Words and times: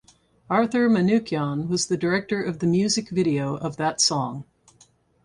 Arthur 0.49 0.89
Manukyan 0.89 1.67
was 1.67 1.85
the 1.85 1.95
director 1.95 2.41
of 2.41 2.57
the 2.57 2.65
music 2.65 3.11
video 3.11 3.55
of 3.57 3.77
that 3.77 4.01
song. 4.01 4.45